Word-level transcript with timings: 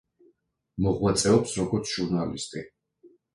მოღვაწეობს 0.85 1.53
როგორც 1.61 1.93
ჟურნალისტი. 1.93 2.65